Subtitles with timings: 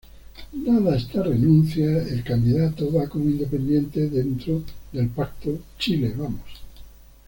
[0.51, 6.41] Dada esta renuncia, el candidato va como independiente dentro del pacto Chile Vamos.